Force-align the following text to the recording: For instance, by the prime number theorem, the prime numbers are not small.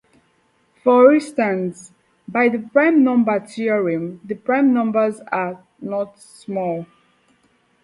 For 0.83 1.13
instance, 1.13 1.91
by 2.27 2.49
the 2.49 2.57
prime 2.57 3.03
number 3.03 3.39
theorem, 3.39 4.19
the 4.25 4.33
prime 4.33 4.73
numbers 4.73 5.19
are 5.31 5.63
not 5.79 6.19
small. 6.19 6.87